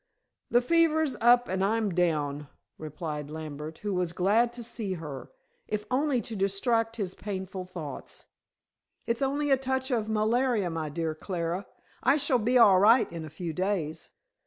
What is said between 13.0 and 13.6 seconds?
in a few